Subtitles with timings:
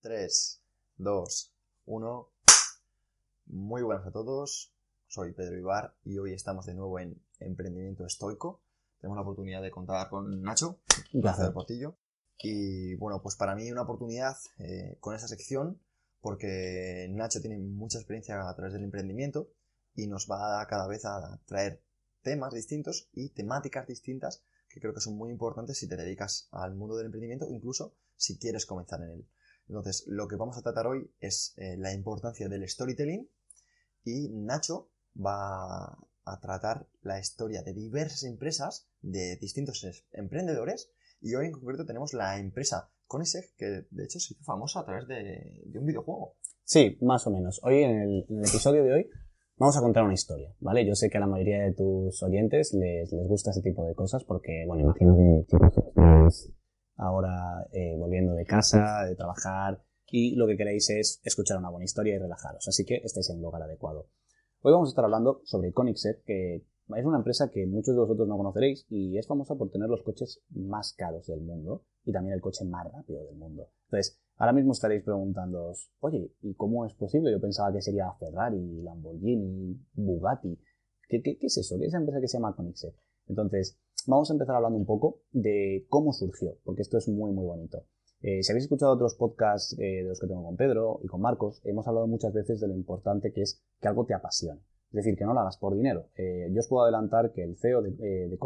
[0.00, 0.62] 3,
[0.98, 1.52] 2,
[1.86, 2.28] 1.
[3.46, 4.72] Muy buenas a todos.
[5.08, 8.60] Soy Pedro Ibar y hoy estamos de nuevo en Emprendimiento Estoico.
[9.00, 10.78] Tenemos la oportunidad de contar con Nacho,
[11.12, 11.46] Un placer.
[11.46, 11.96] del Portillo.
[12.40, 15.80] Y bueno, pues para mí una oportunidad eh, con esta sección
[16.20, 19.48] porque Nacho tiene mucha experiencia a través del emprendimiento
[19.96, 21.82] y nos va cada vez a traer
[22.22, 26.76] temas distintos y temáticas distintas que creo que son muy importantes si te dedicas al
[26.76, 29.26] mundo del emprendimiento, incluso si quieres comenzar en él.
[29.68, 33.28] Entonces, lo que vamos a tratar hoy es eh, la importancia del storytelling
[34.04, 40.90] y Nacho va a tratar la historia de diversas empresas, de distintos es- emprendedores
[41.20, 44.84] y hoy en concreto tenemos la empresa Conisec que de hecho se hizo famosa a
[44.84, 46.36] través de, de un videojuego.
[46.64, 47.60] Sí, más o menos.
[47.62, 49.10] Hoy, en el, episodio de hoy,
[49.56, 50.86] vamos a contar una historia, ¿vale?
[50.86, 53.94] Yo sé que a la mayoría de tus oyentes les, les gusta ese tipo de
[53.94, 56.52] cosas porque, bueno, imagino que chicos estáis
[56.98, 61.84] ahora eh, volviendo de casa, de trabajar, y lo que queréis es escuchar una buena
[61.84, 62.66] historia y relajaros.
[62.68, 64.08] Así que estáis en el lugar adecuado.
[64.60, 68.26] Hoy vamos a estar hablando sobre Koenigsegg, que es una empresa que muchos de vosotros
[68.26, 72.34] no conoceréis y es famosa por tener los coches más caros del mundo y también
[72.34, 73.68] el coche más rápido del mundo.
[73.84, 77.30] Entonces, ahora mismo estaréis preguntándoos, oye, ¿y cómo es posible?
[77.30, 80.58] Yo pensaba que sería Ferrari, Lamborghini, Bugatti.
[81.08, 81.76] ¿Qué, qué, es eso?
[81.78, 82.94] ¿Qué es esa empresa que se llama Koenigsegg?
[83.26, 87.44] Entonces, vamos a empezar hablando un poco de cómo surgió, porque esto es muy, muy
[87.44, 87.84] bonito.
[88.20, 91.20] Eh, si habéis escuchado otros podcasts eh, de los que tengo con Pedro y con
[91.20, 94.60] Marcos, hemos hablado muchas veces de lo importante que es que algo te apasione.
[94.88, 96.08] Es decir, que no lo hagas por dinero.
[96.16, 98.38] Eh, yo os puedo adelantar que el CEO de, de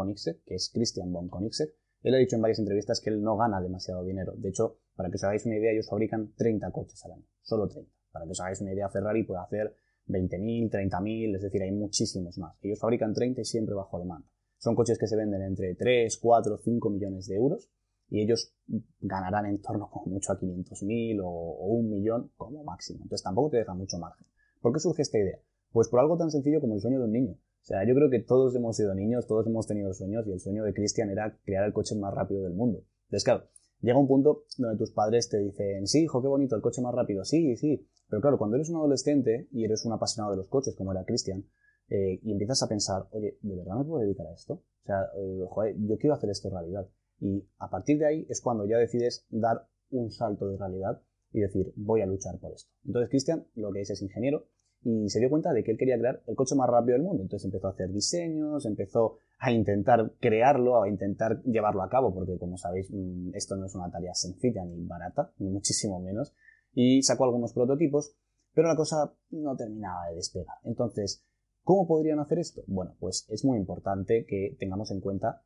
[0.45, 1.71] que es Christian von Koenigsegg,
[2.03, 4.35] él ha dicho en varias entrevistas que él no gana demasiado dinero.
[4.37, 7.25] De hecho, para que os hagáis una idea, ellos fabrican 30 coches al año.
[7.41, 7.89] Solo 30.
[8.11, 9.77] Para que os hagáis una idea, Ferrari puede hacer
[10.09, 12.59] 20.000, 30.000, es decir, hay muchísimos más.
[12.63, 14.27] Ellos fabrican 30 y siempre bajo demanda.
[14.63, 17.69] Son coches que se venden entre 3, 4, 5 millones de euros
[18.09, 18.55] y ellos
[19.01, 23.01] ganarán en torno como mucho a 500.000 o, o un millón como máximo.
[23.03, 24.25] Entonces tampoco te deja mucho margen.
[24.61, 25.41] ¿Por qué surge esta idea?
[25.73, 27.33] Pues por algo tan sencillo como el sueño de un niño.
[27.33, 30.39] O sea, yo creo que todos hemos sido niños, todos hemos tenido sueños y el
[30.39, 32.85] sueño de Christian era crear el coche más rápido del mundo.
[33.07, 33.49] Entonces, claro,
[33.81, 36.95] llega un punto donde tus padres te dicen, sí, hijo, qué bonito, el coche más
[36.95, 37.85] rápido, sí, sí.
[38.09, 41.05] Pero claro, cuando eres un adolescente y eres un apasionado de los coches, como era
[41.05, 41.47] Christian,
[41.95, 44.55] eh, y empiezas a pensar, oye, ¿de verdad me puedo dedicar a esto?
[44.55, 46.89] O sea, eh, joder, yo quiero hacer esto realidad.
[47.21, 51.03] Y a partir de ahí es cuando ya decides dar un salto de realidad
[51.33, 52.73] y decir, voy a luchar por esto.
[52.87, 54.47] Entonces, Christian lo que es es ingeniero
[54.83, 57.25] y se dio cuenta de que él quería crear el coche más rápido del mundo.
[57.25, 62.39] Entonces empezó a hacer diseños, empezó a intentar crearlo, a intentar llevarlo a cabo, porque
[62.39, 66.33] como sabéis, mm, esto no es una tarea sencilla ni barata, ni muchísimo menos.
[66.73, 68.17] Y sacó algunos prototipos,
[68.55, 70.57] pero la cosa no terminaba de despegar.
[70.65, 71.23] Entonces,
[71.63, 72.63] ¿cómo podrían hacer esto?
[72.67, 75.43] Bueno, pues es muy importante que tengamos en cuenta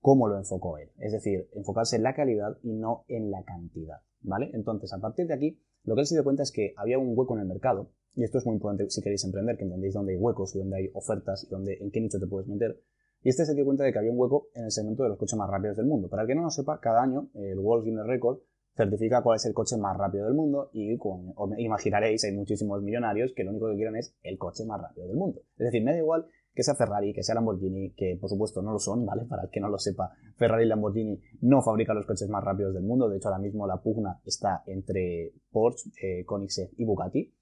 [0.00, 0.90] cómo lo enfocó él.
[0.98, 3.98] Es decir, enfocarse en la calidad y no en la cantidad.
[4.20, 4.50] ¿Vale?
[4.52, 7.16] Entonces, a partir de aquí, lo que él se dio cuenta es que había un
[7.16, 10.12] hueco en el mercado, y esto es muy importante si queréis emprender, que entendéis dónde
[10.12, 12.78] hay huecos y dónde hay ofertas y dónde, en qué nicho te puedes meter.
[13.22, 15.18] Y este se dio cuenta de que había un hueco en el segmento de los
[15.18, 16.08] coches más rápidos del mundo.
[16.08, 18.40] Para el que no lo sepa, cada año el World Guinness Record
[18.74, 23.32] certifica cuál es el coche más rápido del mundo y como imaginaréis, hay muchísimos millonarios
[23.34, 25.40] que lo único que quieren es el coche más rápido del mundo.
[25.56, 28.72] Es decir, me da igual que sea Ferrari, que sea Lamborghini, que por supuesto no
[28.72, 29.24] lo son, ¿vale?
[29.28, 32.74] Para el que no lo sepa, Ferrari y Lamborghini no fabrican los coches más rápidos
[32.74, 33.08] del mundo.
[33.08, 37.34] De hecho, ahora mismo la pugna está entre Porsche, eh, Koenigsegg y Bugatti.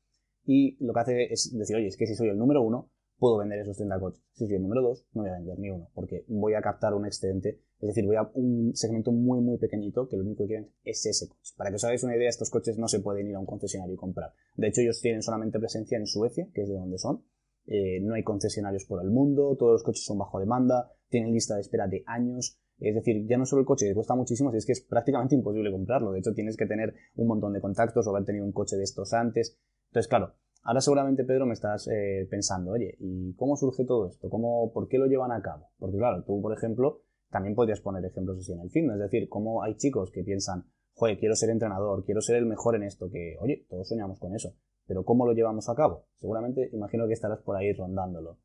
[0.46, 2.90] Y lo que hace es decir, oye, es que si soy el número uno,
[3.20, 4.20] puedo vender esos 30 coches.
[4.32, 6.94] Si soy el número dos, no voy a vender ni uno, porque voy a captar
[6.94, 7.60] un excedente.
[7.78, 11.04] Es decir, voy a un segmento muy, muy pequeñito que lo único que quieren es
[11.06, 11.52] ese coche.
[11.56, 13.94] Para que os hagáis una idea, estos coches no se pueden ir a un concesionario
[13.94, 14.32] y comprar.
[14.56, 17.22] De hecho, ellos tienen solamente presencia en Suecia, que es de donde son.
[17.66, 21.54] Eh, no hay concesionarios por el mundo, todos los coches son bajo demanda, tienen lista
[21.54, 22.58] de espera de años.
[22.78, 25.70] Es decir, ya no solo el coche que cuesta muchísimo, es que es prácticamente imposible
[25.70, 26.12] comprarlo.
[26.12, 28.84] De hecho, tienes que tener un montón de contactos o haber tenido un coche de
[28.84, 29.58] estos antes.
[29.88, 34.28] Entonces, claro, ahora seguramente, Pedro, me estás eh, pensando, oye, ¿y cómo surge todo esto?
[34.28, 35.70] ¿Cómo, ¿Por qué lo llevan a cabo?
[35.78, 38.96] Porque, claro, tú, por ejemplo, también podrías poner ejemplos así en el fitness.
[38.96, 42.76] Es decir, cómo hay chicos que piensan, joder, quiero ser entrenador, quiero ser el mejor
[42.76, 44.54] en esto, que, oye, todos soñamos con eso.
[44.86, 46.06] Pero ¿cómo lo llevamos a cabo?
[46.16, 48.38] Seguramente imagino que estarás por ahí rondándolo.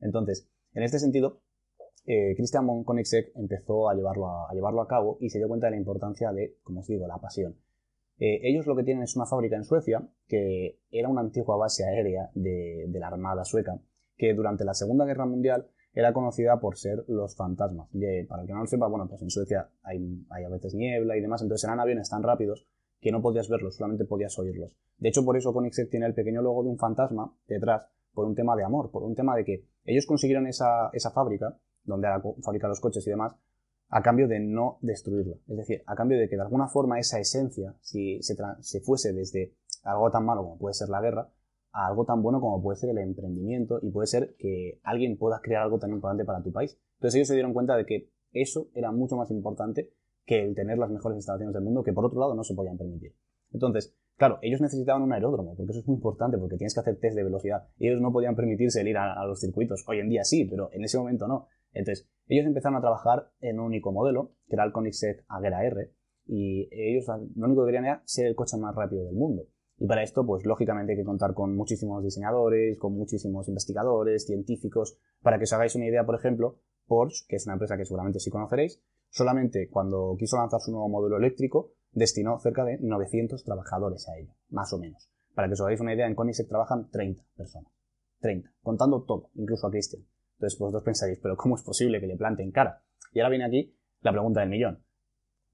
[0.00, 1.40] Entonces, en este sentido,
[2.04, 5.48] eh, Christian von Koenigsegg empezó a llevarlo a, a llevarlo a cabo y se dio
[5.48, 7.56] cuenta de la importancia de, como os digo, la pasión.
[8.18, 11.84] Eh, ellos lo que tienen es una fábrica en Suecia que era una antigua base
[11.84, 13.78] aérea de, la Armada sueca
[14.16, 17.88] que durante la Segunda Guerra Mundial era conocida por ser los fantasmas.
[17.92, 21.16] Y, para el que no lo sepa, bueno, pues en Suecia hay, a veces niebla
[21.16, 22.66] y demás, entonces eran aviones tan rápidos
[23.00, 24.76] que no podías verlos, solamente podías oírlos.
[24.98, 28.34] De hecho, por eso Koenigsegg tiene el pequeño logo de un fantasma detrás, por un
[28.34, 32.08] tema de amor, por un tema de que ellos consiguieron esa, esa fábrica, donde
[32.42, 33.36] fabrican los coches y demás,
[33.88, 35.38] a cambio de no destruirlo.
[35.48, 39.12] Es decir, a cambio de que de alguna forma esa esencia, si se, se fuese
[39.12, 41.30] desde algo tan malo como puede ser la guerra,
[41.72, 45.40] a algo tan bueno como puede ser el emprendimiento y puede ser que alguien pueda
[45.42, 46.78] crear algo tan importante para tu país.
[46.94, 49.92] Entonces ellos se dieron cuenta de que eso era mucho más importante
[50.24, 52.76] que el tener las mejores instalaciones del mundo, que por otro lado no se podían
[52.76, 53.14] permitir.
[53.52, 56.96] Entonces, claro, ellos necesitaban un aeródromo, porque eso es muy importante, porque tienes que hacer
[56.98, 57.68] test de velocidad.
[57.78, 59.84] Ellos no podían permitirse el ir a, los circuitos.
[59.86, 61.46] Hoy en día sí, pero en ese momento no.
[61.78, 65.92] Entonces, ellos empezaron a trabajar en un único modelo, que era el Koenigsegg Agera R,
[66.26, 67.06] y ellos
[67.36, 69.46] lo único que querían era ser el coche más rápido del mundo.
[69.78, 74.98] Y para esto, pues lógicamente hay que contar con muchísimos diseñadores, con muchísimos investigadores, científicos.
[75.22, 78.18] Para que os hagáis una idea, por ejemplo, Porsche, que es una empresa que seguramente
[78.18, 84.08] sí conoceréis, solamente cuando quiso lanzar su nuevo modelo eléctrico, destinó cerca de 900 trabajadores
[84.08, 85.10] a ello, más o menos.
[85.34, 87.70] Para que os hagáis una idea, en Koenigsegg trabajan 30 personas.
[88.20, 90.02] 30, contando todo, incluso a Christian.
[90.36, 92.82] Entonces vosotros pensaréis, pero ¿cómo es posible que le planten cara?
[93.12, 94.82] Y ahora viene aquí la pregunta del millón.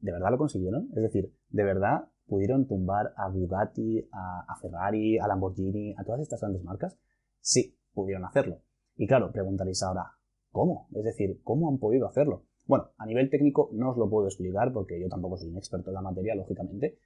[0.00, 0.88] ¿De verdad lo consiguieron?
[0.96, 6.40] Es decir, ¿de verdad pudieron tumbar a Bugatti, a, Ferrari, a Lamborghini, a todas estas
[6.40, 6.98] grandes marcas?
[7.40, 8.62] Sí, pudieron hacerlo.
[8.96, 10.12] Y claro, preguntaréis ahora,
[10.50, 10.88] ¿cómo?
[10.94, 12.46] Es decir, ¿cómo han podido hacerlo?
[12.66, 15.90] Bueno, a nivel técnico no os lo puedo explicar porque yo tampoco soy un experto
[15.90, 16.98] en la materia, lógicamente,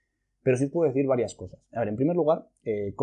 [0.42, 1.60] pero sí os puedo decir varias cosas.
[1.72, 2.94] A ver, en primer lugar, eh,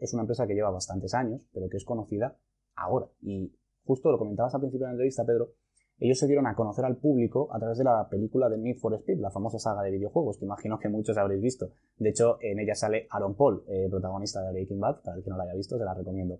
[0.00, 2.36] es una empresa que lleva bastantes años, pero que es conocida
[2.74, 3.06] ahora.
[3.22, 3.54] Y
[3.88, 5.54] justo lo comentabas al principio de la entrevista, Pedro,
[5.98, 8.94] ellos se dieron a conocer al público a través de la película de Need for
[8.94, 11.70] Speed, la famosa saga de videojuegos, que imagino que muchos habréis visto.
[11.96, 15.30] De hecho, en ella sale Aaron Paul, eh, protagonista de Breaking Bad, para el que
[15.30, 16.38] no la haya visto, se la recomiendo.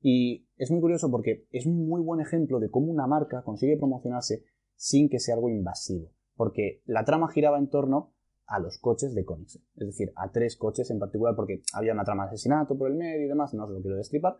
[0.00, 3.76] Y es muy curioso porque es un muy buen ejemplo de cómo una marca consigue
[3.76, 4.44] promocionarse
[4.76, 6.12] sin que sea algo invasivo.
[6.36, 8.14] Porque la trama giraba en torno
[8.46, 9.62] a los coches de Koenigsegg.
[9.74, 12.96] Es decir, a tres coches en particular, porque había una trama de asesinato por el
[12.96, 14.36] medio y demás, no os lo quiero destripar,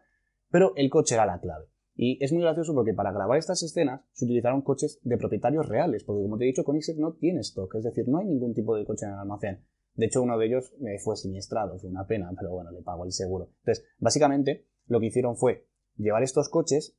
[0.51, 1.67] pero el coche era la clave.
[1.97, 6.05] Y es muy gracioso porque para grabar estas escenas se utilizaron coches de propietarios reales,
[6.05, 8.77] porque como te he dicho, Koenigsegg no tiene stock, es decir, no hay ningún tipo
[8.77, 9.65] de coche en el almacén.
[9.95, 13.07] De hecho, uno de ellos me fue siniestrado, fue una pena, pero bueno, le pago
[13.07, 13.49] el seguro.
[13.61, 15.67] Entonces, básicamente, lo que hicieron fue
[15.97, 16.99] llevar estos coches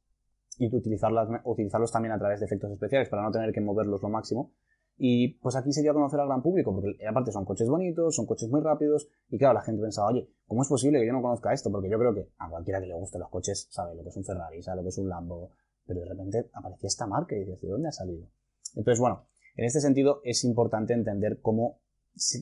[0.58, 4.56] y utilizarlos también a través de efectos especiales para no tener que moverlos lo máximo.
[4.98, 8.26] Y pues aquí se a conocer al gran público, porque aparte son coches bonitos, son
[8.26, 11.22] coches muy rápidos, y claro, la gente pensaba, oye, ¿cómo es posible que yo no
[11.22, 11.72] conozca esto?
[11.72, 14.18] Porque yo creo que a cualquiera que le guste los coches sabe lo que es
[14.18, 15.52] un Ferrari, sabe lo que es un Lambo,
[15.86, 18.28] pero de repente aparecía esta marca y dices, ¿de dónde ha salido?
[18.76, 21.80] Entonces, bueno, en este sentido es importante entender cómo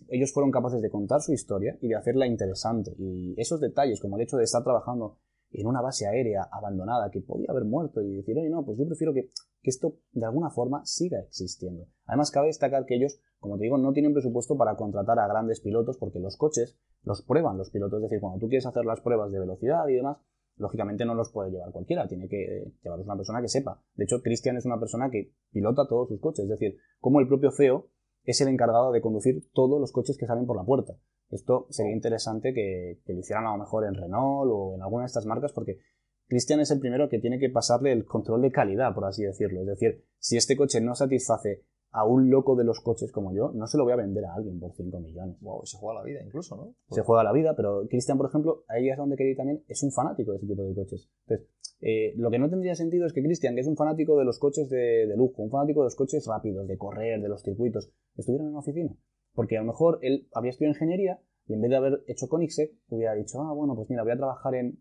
[0.08, 2.96] ellos fueron capaces de contar su historia y de hacerla interesante.
[2.98, 5.18] Y esos detalles, como el hecho de estar trabajando
[5.60, 8.86] en una base aérea abandonada que podía haber muerto y decir, oye, no, pues yo
[8.86, 9.30] prefiero que,
[9.64, 11.88] esto de alguna forma siga existiendo.
[12.06, 15.60] Además, cabe destacar que ellos, como te digo, no tienen presupuesto para contratar a grandes
[15.60, 17.98] pilotos porque los coches los prueban los pilotos.
[17.98, 20.18] Es decir, cuando tú quieres hacer las pruebas de velocidad y demás,
[20.58, 23.82] lógicamente no los puede llevar cualquiera, tiene que llevarlos una persona que sepa.
[23.96, 27.28] De hecho, Christian es una persona que pilota todos sus coches, es decir, como el
[27.28, 27.90] propio CEO
[28.24, 30.94] es el encargado de conducir todos los coches que salen por la puerta.
[31.30, 35.08] Esto sería interesante que, lo hicieran a lo mejor en Renault o en alguna de
[35.08, 35.80] estas marcas porque
[36.28, 39.62] Cristian es el primero que tiene que pasarle el control de calidad, por así decirlo.
[39.62, 43.52] Es decir, si este coche no satisface a un loco de los coches como yo,
[43.54, 45.38] no se lo voy a vender a alguien por 5 millones.
[45.40, 46.76] Wow, se juega la vida incluso, ¿no?
[46.90, 49.82] Se juega la vida, pero Cristian, por ejemplo, ahí es donde quería ir también, es
[49.82, 51.10] un fanático de ese tipo de coches.
[51.26, 51.48] Entonces,
[51.80, 54.40] eh, lo que no tendría sentido es que Cristian, que es un fanático de los
[54.40, 57.90] coches de, de, lujo, un fanático de los coches rápidos, de correr, de los circuitos,
[58.18, 58.94] estuviera en una oficina.
[59.36, 62.72] Porque a lo mejor él habría estudiado ingeniería y en vez de haber hecho Koenigsegg,
[62.90, 64.80] hubiera dicho, ah, bueno, pues mira, voy a trabajar en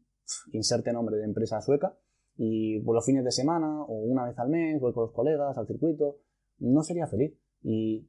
[0.53, 1.99] inserte nombre de empresa sueca
[2.37, 5.57] y por los fines de semana o una vez al mes voy con los colegas
[5.59, 6.19] al circuito.
[6.59, 7.37] No sería feliz.
[7.63, 8.09] Y,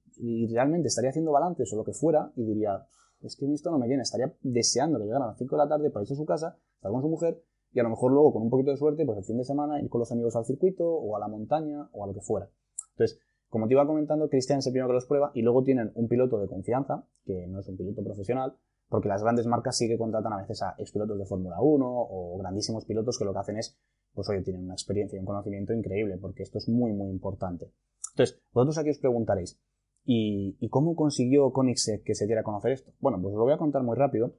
[0.53, 2.87] realmente estaría haciendo balances o lo que fuera y diría,
[3.21, 5.89] es que esto no me llena, estaría deseando que a las 5 de la tarde
[5.89, 8.43] para irse a su casa, estar con su mujer y a lo mejor luego con
[8.43, 10.85] un poquito de suerte, pues el fin de semana ir con los amigos al circuito
[10.87, 12.49] o a la montaña o a lo que fuera.
[12.91, 15.91] Entonces, como te iba comentando, Cristian es el primero que los prueba y luego tienen
[15.95, 18.57] un piloto de confianza, que no es un piloto profesional,
[18.89, 22.37] porque las grandes marcas sí que contratan a veces a expilotos de Fórmula 1 o
[22.37, 23.77] grandísimos pilotos que lo que hacen es,
[24.13, 27.71] pues oye, tienen una experiencia y un conocimiento increíble, porque esto es muy, muy importante.
[28.13, 29.59] Entonces, vosotros aquí os preguntaréis,
[30.05, 32.93] ¿y, cómo consiguió Koenigsegg que se diera a conocer esto?
[32.99, 34.37] Bueno, pues os lo voy a contar muy rápido.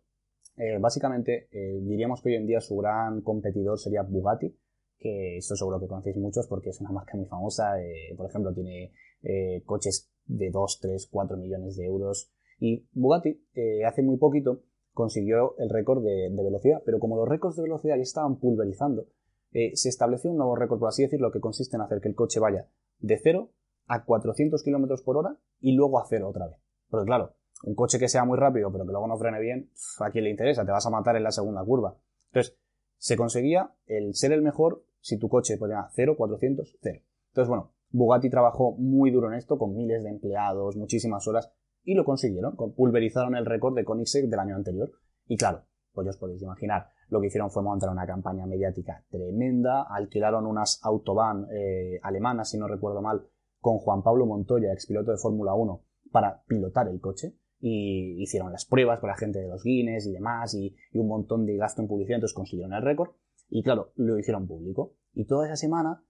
[0.57, 4.57] Eh, básicamente, eh, diríamos que hoy en día su gran competidor sería Bugatti,
[4.99, 7.81] que esto seguro que conocéis muchos porque es una marca muy famosa.
[7.81, 12.31] Eh, por ejemplo, tiene eh, coches de 2, 3, 4 millones de euros.
[12.59, 14.63] Y Bugatti eh, hace muy poquito
[14.93, 19.07] consiguió el récord de, velocidad, pero como los récords de velocidad ya estaban pulverizando,
[19.53, 22.41] se estableció un nuevo récord, por así decirlo, que consiste en hacer que el coche
[22.41, 23.51] vaya de 0
[23.87, 26.59] a 400 km por hora y luego a 0 otra vez.
[26.89, 27.35] Porque claro,
[27.65, 30.31] un coche que sea muy rápido pero que luego no frene bien, ¿a quién le
[30.31, 30.65] interesa?
[30.65, 31.97] Te vas a matar en la segunda curva.
[32.33, 32.59] Entonces,
[32.99, 37.01] se conseguía el ser el mejor si tu coche ponía 0, 400, 0.
[37.29, 41.53] Entonces, bueno, Bugatti trabajó muy duro en esto, con miles de empleados, muchísimas horas,
[41.85, 44.91] y lo consiguieron, pulverizaron el récord de Koenigsegg del año anterior.
[45.27, 49.05] Y claro, pues ya os podéis imaginar, lo que hicieron fue montar una campaña mediática
[49.09, 53.27] tremenda, alquilaron unas autobahn eh, alemanas, si no recuerdo mal,
[53.61, 58.65] con Juan Pablo Montoya, expiloto de Fórmula 1, para pilotar el coche, y hicieron las
[58.65, 61.89] pruebas con la gente de los Guinness y demás, y, un montón de gasto en
[61.89, 63.11] publicidad, entonces consiguieron el récord,
[63.49, 64.95] y claro, lo hicieron público.
[65.15, 66.03] Y toda esa semana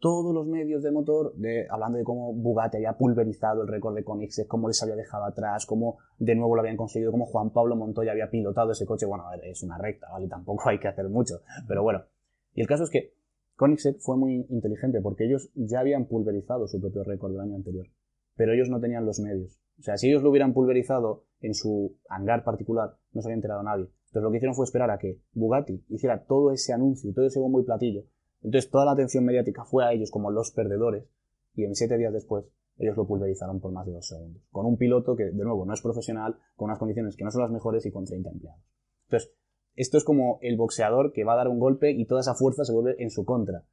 [0.00, 1.34] todos los medios de motor
[1.70, 5.66] hablando de cómo Bugatti había pulverizado el récord de Koenigsegg, cómo les había dejado atrás,
[5.66, 9.06] cómo de nuevo lo habían conseguido, cómo Juan Pablo Montoya había pilotado ese coche.
[9.06, 10.28] Bueno, a ver, es una recta, ¿vale?
[10.28, 12.04] Tampoco hay que hacer mucho, pero bueno.
[12.54, 13.12] Y el caso es que
[13.56, 17.86] Koenigsegg fue muy inteligente porque ellos ya habían pulverizado su propio récord del año anterior,
[18.38, 19.60] pero ellos no tenían los medios.
[19.78, 23.62] O sea, si ellos lo hubieran pulverizado en su hangar particular, no se había enterado
[23.62, 23.90] nadie.
[24.06, 27.38] Entonces lo que hicieron fue esperar a que Bugatti hiciera todo ese anuncio, todo ese
[27.38, 28.04] bombo y platillo
[28.42, 31.04] entonces toda la atención mediática fue a ellos como los perdedores
[31.54, 32.44] y en siete días después
[32.76, 34.42] ellos lo pulverizaron por más de dos segundos.
[34.50, 37.42] Con un piloto que, de nuevo, no es profesional, con unas condiciones que no son
[37.42, 38.62] las mejores y con 30 empleados.
[39.06, 39.34] Entonces,
[39.74, 42.64] esto es como el boxeador que va a dar un golpe y toda esa fuerza
[42.64, 43.64] se vuelve en su contra.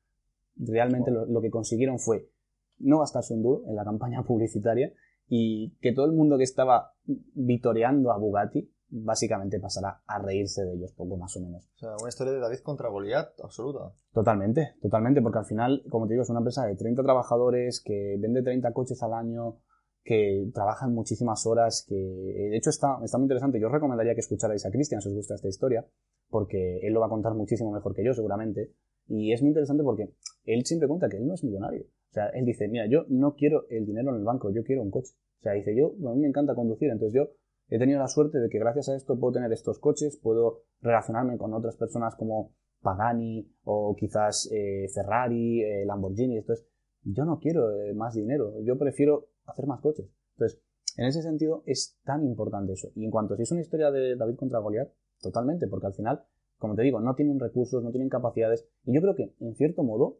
[0.55, 2.31] Realmente lo, lo que consiguieron fue
[2.79, 4.91] no gastarse un duro en la campaña publicitaria
[5.27, 10.75] y que todo el mundo que estaba vitoreando a Bugatti básicamente pasará a reírse de
[10.75, 11.67] ellos poco más o menos.
[11.75, 13.93] O sea, una historia de David contra Goliat absoluta.
[14.13, 18.17] Totalmente, totalmente, porque al final, como te digo, es una empresa de 30 trabajadores que
[18.19, 19.57] vende 30 coches al año,
[20.03, 23.59] que trabajan muchísimas horas, que de hecho está, está muy interesante.
[23.59, 25.85] Yo os recomendaría que escucharais a Cristian si os gusta esta historia,
[26.29, 28.71] porque él lo va a contar muchísimo mejor que yo, seguramente.
[29.07, 30.13] Y es muy interesante porque
[30.45, 31.85] él siempre cuenta que él no es millonario.
[32.15, 34.89] Sea, él dice, mira, yo no quiero el dinero en el banco, yo quiero un
[34.89, 35.11] coche.
[35.39, 37.29] O sea, dice, yo, a mí me encanta conducir, entonces yo
[37.67, 41.37] he tenido la suerte de que gracias a esto puedo tener estos coches, puedo relacionarme
[41.37, 46.37] con otras personas como Pagani o quizás eh, Ferrari, eh, Lamborghini.
[46.37, 46.65] Entonces,
[47.03, 50.09] yo no quiero eh, más dinero, yo prefiero hacer más coches.
[50.37, 50.61] Entonces,
[50.95, 52.91] en ese sentido es tan importante eso.
[52.95, 56.23] Y en cuanto si es una historia de David contra Goliat, totalmente, porque al final,
[56.59, 58.65] como te digo, no tienen recursos, no tienen capacidades.
[58.85, 60.19] Y yo creo que, en cierto modo,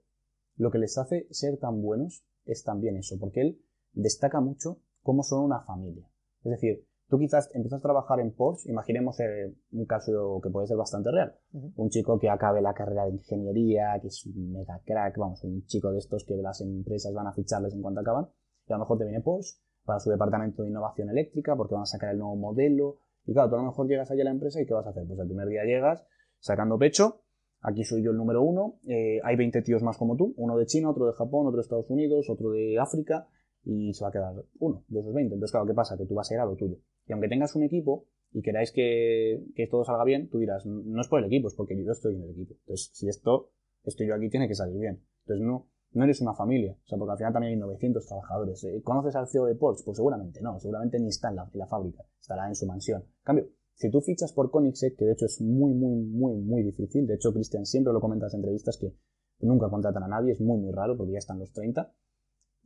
[0.56, 3.62] lo que les hace ser tan buenos es también eso, porque él
[3.94, 6.10] destaca mucho cómo son una familia.
[6.44, 10.66] Es decir, Tú quizás empiezas a trabajar en Porsche, imaginemos eh, un caso que puede
[10.66, 11.36] ser bastante real.
[11.76, 15.64] Un chico que acabe la carrera de ingeniería, que es un mega crack, vamos, un
[15.68, 18.28] chico de estos que las empresas van a ficharles en cuanto acaban,
[18.68, 21.84] y a lo mejor te viene Porsche para su departamento de innovación eléctrica porque van
[21.84, 22.98] a sacar el nuevo modelo.
[23.26, 24.90] Y claro, tú a lo mejor llegas allá a la empresa y ¿qué vas a
[24.90, 25.06] hacer?
[25.06, 26.08] Pues el primer día llegas
[26.40, 27.22] sacando pecho,
[27.66, 30.66] aquí soy yo el número uno, eh, hay 20 tíos más como tú, uno de
[30.66, 33.28] China, otro de Japón, otro de Estados Unidos, otro de África,
[33.64, 35.34] y se va a quedar uno de esos 20.
[35.34, 35.98] Entonces, claro, ¿qué pasa?
[35.98, 36.78] Que tú vas a ir a lo tuyo.
[37.08, 41.08] Y aunque tengas un equipo y queráis que, todo salga bien, tú dirás, no es
[41.08, 42.54] por el equipo, es porque yo estoy en el equipo.
[42.54, 43.50] Entonces, si esto,
[43.84, 45.02] estoy yo aquí, tiene que salir bien.
[45.24, 46.78] Entonces, no, no eres una familia.
[46.84, 48.64] O sea, porque al final también hay 900 trabajadores.
[48.66, 49.84] Eh, ¿Conoces al CEO de Porsche?
[49.86, 50.60] Pues seguramente no.
[50.60, 52.04] Seguramente ni está en la, en la fábrica.
[52.20, 53.02] Estará en su mansión.
[53.02, 56.64] En cambio, si tú fichas por Koenigsegg, que de hecho es muy, muy, muy, muy
[56.64, 57.06] difícil.
[57.06, 58.94] De hecho, Cristian siempre lo comenta en las entrevistas que
[59.40, 60.32] nunca contratan a nadie.
[60.32, 61.94] Es muy, muy raro porque ya están los 30.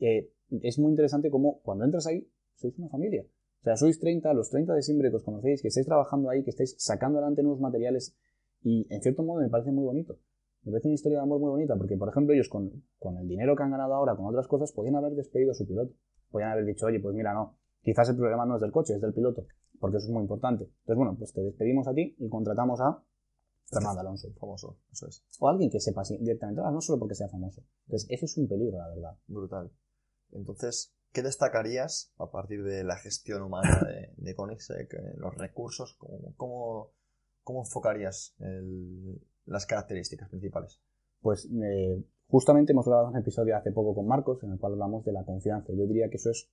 [0.01, 3.25] Eh, es muy interesante como cuando entras ahí, sois una familia.
[3.61, 6.43] O sea, sois 30, los 30 de siempre que os conocéis, que estáis trabajando ahí,
[6.43, 8.15] que estáis sacando adelante nuevos materiales
[8.61, 10.19] y en cierto modo me parece muy bonito.
[10.63, 13.27] Me parece una historia de amor muy bonita porque, por ejemplo, ellos con, con el
[13.27, 15.93] dinero que han ganado ahora, con otras cosas, podían haber despedido a su piloto.
[16.29, 17.57] Podían haber dicho, oye, pues mira, no,
[17.89, 19.47] quizás el problema no es del coche, es del piloto,
[19.79, 20.65] porque eso es muy importante.
[20.65, 23.03] Entonces, bueno, pues te despedimos a ti y contratamos a
[23.65, 24.31] Fernando Alonso.
[24.39, 25.25] Famoso, eso es.
[25.39, 27.63] O alguien que sepa directamente, no solo porque sea famoso.
[27.87, 29.17] Entonces, eso es un peligro, la verdad.
[29.25, 29.71] Brutal.
[30.33, 35.97] Entonces, ¿qué destacarías a partir de la gestión humana de, de eh, los recursos?
[36.37, 36.91] ¿Cómo,
[37.43, 38.35] cómo, enfocarías
[39.45, 40.79] las características principales?
[41.21, 45.03] Pues eh, justamente hemos grabado un episodio hace poco con Marcos en el cual hablamos
[45.05, 45.73] de la confianza.
[45.73, 46.51] Yo diría que eso es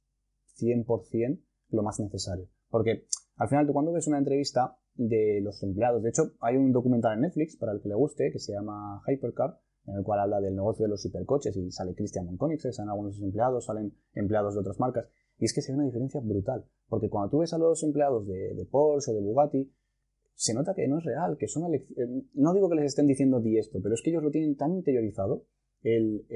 [0.59, 2.49] 100% lo más necesario.
[2.69, 6.73] Porque al final tú cuando ves una entrevista de los empleados, de hecho hay un
[6.73, 10.21] documental en Netflix para el que le guste que se llama Hypercar, en el cual
[10.21, 13.67] habla del negocio de los hipercoches y sale Christian Monconic, salen algunos de sus empleados,
[13.67, 15.09] salen empleados de otras marcas.
[15.39, 18.27] Y es que se ve una diferencia brutal, porque cuando tú ves a los empleados
[18.27, 19.73] de, Porsche o de Bugatti,
[20.35, 21.73] se nota que no es real, que son...
[21.75, 21.87] Eh,
[22.35, 24.73] no digo que les estén diciendo di esto, pero es que ellos lo tienen tan
[24.73, 25.45] interiorizado,
[25.83, 26.27] el,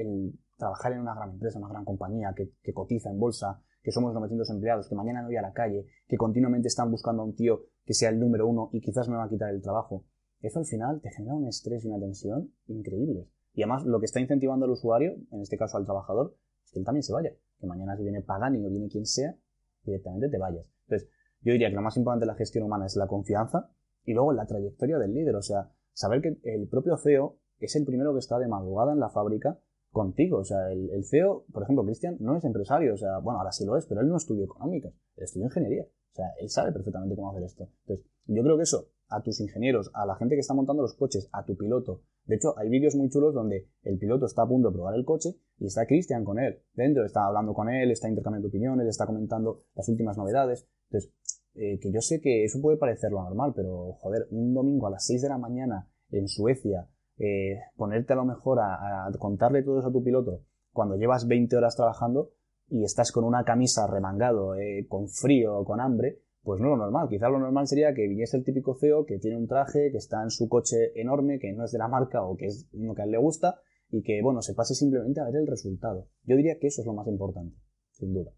[0.57, 4.13] trabajar en una gran empresa, una gran compañía que, que cotiza en bolsa, que somos
[4.13, 7.35] 900 empleados, que mañana no voy a la calle, que continuamente están buscando a un
[7.35, 10.05] tío que sea el número uno y quizás me va a quitar el trabajo.
[10.41, 13.27] Eso al final te genera un estrés y una tensión increíbles.
[13.53, 16.79] Y además lo que está incentivando al usuario, en este caso al trabajador, es que
[16.79, 17.31] él también se vaya.
[17.59, 19.35] Que mañana si viene Pagani o viene quien sea,
[19.83, 20.65] directamente te vayas.
[20.87, 21.09] Entonces,
[21.41, 23.69] yo diría que lo más importante de la gestión humana es la confianza
[24.05, 25.35] y luego la trayectoria del líder.
[25.35, 28.99] O sea, saber que el propio CEO es el primero que está de madrugada en
[28.99, 29.59] la fábrica
[29.91, 30.39] contigo.
[30.39, 32.93] O sea, el, CEO, por ejemplo, Cristian, no es empresario.
[32.93, 35.83] O sea, bueno, ahora sí lo es, pero él no estudió económicas, él estudió ingeniería.
[35.83, 37.69] O sea, él sabe perfectamente cómo hacer esto.
[37.81, 40.95] Entonces, yo creo que eso, a tus ingenieros, a la gente que está montando los
[40.95, 42.01] coches, a tu piloto.
[42.25, 45.05] De hecho, hay vídeos muy chulos donde el piloto está a punto de probar el
[45.05, 46.61] coche y está Cristian con él.
[46.73, 50.67] Dentro está hablando con él, está intercambiando opiniones, está comentando las últimas novedades.
[50.89, 51.13] Entonces,
[51.55, 54.91] eh, que yo sé que eso puede parecer lo normal, pero joder, un domingo a
[54.91, 56.89] las 6 de la mañana en Suecia,
[57.23, 61.55] eh, ponerte a lo mejor a, contarle todo eso a tu piloto cuando llevas 20
[61.55, 62.31] horas trabajando
[62.67, 67.09] y estás con una camisa remangado, eh, con frío, con hambre, pues no lo normal.
[67.09, 70.23] Quizás lo normal sería que viniese el típico CEO que tiene un traje, que está
[70.23, 73.03] en su coche enorme, que no es de la marca o que es uno que
[73.03, 73.59] a él le gusta
[73.91, 76.07] y que, bueno, se pase simplemente a ver el resultado.
[76.23, 77.55] Yo diría que eso es lo más importante,
[77.91, 78.31] sin duda.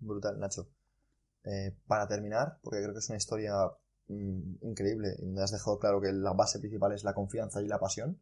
[0.00, 0.68] Brutal, Nacho.
[1.44, 3.52] Eh, para terminar, porque creo que es una historia
[4.08, 7.78] mmm, increíble, donde has dejado claro que la base principal es la confianza y la
[7.78, 8.20] pasión,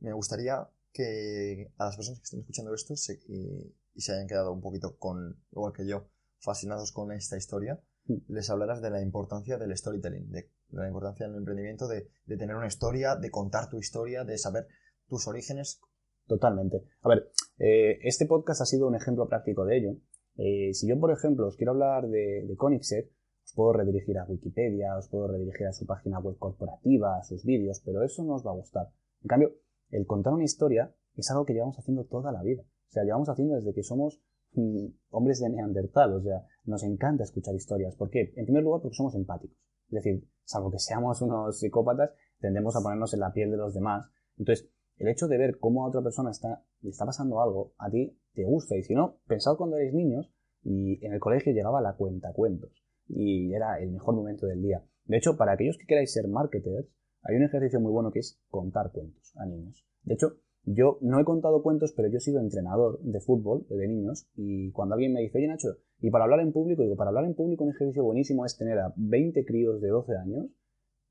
[0.00, 4.26] me gustaría que a las personas que estén escuchando esto se, y, y se hayan
[4.26, 6.08] quedado un poquito con, igual que yo,
[6.40, 7.80] fascinados con esta historia,
[8.28, 12.36] les hablarás de la importancia del storytelling, de, de la importancia del emprendimiento, de, de,
[12.36, 14.66] tener una historia, de contar tu historia, de saber
[15.08, 15.80] tus orígenes.
[16.26, 16.84] Totalmente.
[17.02, 19.96] A ver, eh, este podcast ha sido un ejemplo práctico de ello.
[20.36, 23.10] Eh, si yo, por ejemplo, os quiero hablar de, de Koenigsegg,
[23.48, 27.44] os puedo redirigir a Wikipedia, os puedo redirigir a su página web corporativa, a sus
[27.46, 28.90] vídeos, pero eso no os va a gustar.
[29.22, 29.54] En cambio,
[29.88, 32.62] el contar una historia es algo que llevamos haciendo toda la vida.
[32.62, 34.20] O sea, llevamos haciendo desde que somos
[34.52, 36.12] mm, hombres de Neandertal.
[36.12, 37.96] O sea, nos encanta escuchar historias.
[37.96, 38.34] ¿Por qué?
[38.36, 39.56] En primer lugar, porque somos empáticos.
[39.88, 43.72] Es decir, salvo que seamos unos psicópatas, tendemos a ponernos en la piel de los
[43.72, 44.10] demás.
[44.36, 47.88] Entonces, el hecho de ver cómo a otra persona está, le está pasando algo, a
[47.88, 48.76] ti te gusta.
[48.76, 50.30] Y si no, pensad cuando erais niños
[50.62, 52.84] y en el colegio llegaba la cuenta cuentos.
[53.08, 54.84] Y era el mejor momento del día.
[55.04, 56.88] De hecho, para aquellos que queráis ser marketers,
[57.22, 59.86] hay un ejercicio muy bueno que es contar cuentos a niños.
[60.02, 63.88] De hecho, yo no he contado cuentos, pero yo he sido entrenador de fútbol de
[63.88, 67.08] niños y cuando alguien me dice, oye Nacho, y para hablar en público, digo, para
[67.08, 70.46] hablar en público un ejercicio buenísimo es tener a 20 críos de 12 años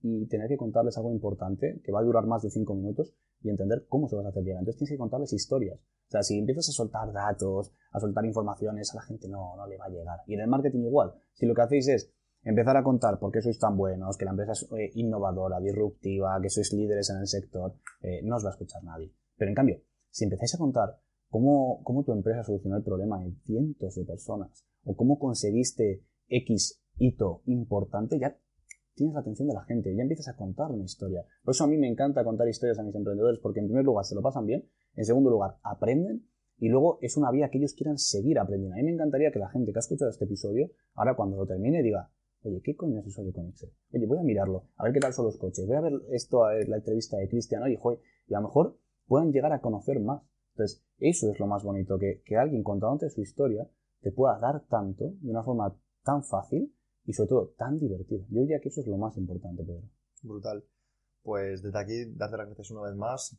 [0.02, 3.50] y tener que contarles algo importante que va a durar más de 5 minutos y
[3.50, 4.60] entender cómo se vas a hacer llegar.
[4.60, 5.80] Entonces tienes que contarles historias.
[5.80, 9.68] O sea, si empiezas a soltar datos, a soltar informaciones, a la gente no, no
[9.68, 10.20] le va a llegar.
[10.28, 11.14] Y en el marketing igual.
[11.34, 14.32] Si lo que hacéis es empezar a contar por qué sois tan buenos, que la
[14.32, 18.50] empresa es eh, innovadora, disruptiva, que sois líderes en el sector, eh, no os va
[18.50, 19.12] a escuchar nadie.
[19.36, 23.36] Pero en cambio, si empezáis a contar cómo, cómo tu empresa solucionó el problema en
[23.42, 28.38] cientos de personas, o cómo conseguiste X hito importante, ya
[28.98, 31.24] tienes la atención de la gente, ya empiezas a contar una historia.
[31.44, 34.04] Por eso a mí me encanta contar historias a mis emprendedores, porque en primer lugar
[34.04, 37.76] se lo pasan bien, en segundo lugar aprenden, y luego es una vía que ellos
[37.76, 38.74] quieran seguir aprendiendo.
[38.74, 41.46] A mí me encantaría que la gente que ha escuchado este episodio, ahora cuando lo
[41.46, 43.70] termine, diga, oye, ¿qué coño es eso de Conexer?
[43.94, 46.44] Oye, voy a mirarlo, a ver qué tal son los coches, voy a ver esto,
[46.44, 50.00] a la entrevista de Cristian, oye, joder, y a lo mejor puedan llegar a conocer
[50.00, 50.24] más.
[50.56, 53.70] Entonces, eso es lo más bonito, que, que alguien contándote su historia
[54.02, 56.74] te pueda dar tanto, de una forma tan fácil
[57.08, 58.24] y sobre todo tan divertida.
[58.30, 59.90] Yo diría que eso es lo más importante, Pedro.
[60.22, 60.64] Brutal.
[61.24, 63.38] Pues desde aquí, darte las gracias una vez más,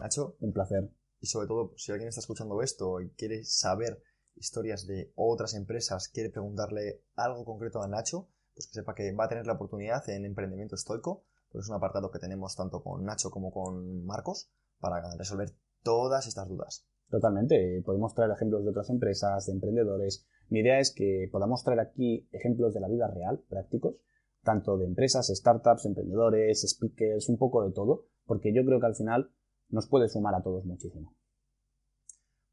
[0.00, 0.36] Nacho.
[0.40, 0.90] Un placer.
[1.20, 4.02] Y sobre todo, si alguien está escuchando esto y quiere saber
[4.34, 9.26] historias de otras empresas, quiere preguntarle algo concreto a Nacho, pues que sepa que va
[9.26, 13.04] a tener la oportunidad en Emprendimiento Estoico, pues es un apartado que tenemos tanto con
[13.04, 14.50] Nacho como con Marcos
[14.80, 16.84] para resolver todas estas dudas.
[17.08, 17.80] Totalmente.
[17.86, 20.26] Podemos traer ejemplos de otras empresas, de emprendedores.
[20.48, 23.96] Mi idea es que podamos traer aquí ejemplos de la vida real, prácticos,
[24.42, 28.94] tanto de empresas, startups, emprendedores, speakers, un poco de todo, porque yo creo que al
[28.94, 29.30] final
[29.68, 31.14] nos puede sumar a todos muchísimo.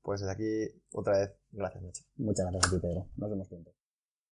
[0.01, 2.03] Pues desde aquí, otra vez, gracias, Nacho.
[2.15, 3.07] Muchas gracias a ti, Pedro.
[3.17, 3.71] Nos vemos pronto.